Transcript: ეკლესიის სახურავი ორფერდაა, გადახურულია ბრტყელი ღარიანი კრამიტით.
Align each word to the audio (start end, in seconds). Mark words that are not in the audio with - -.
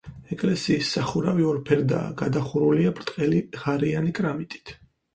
ეკლესიის 0.35 0.89
სახურავი 0.95 1.45
ორფერდაა, 1.51 2.09
გადახურულია 2.23 2.97
ბრტყელი 2.99 3.47
ღარიანი 3.63 4.21
კრამიტით. 4.23 4.79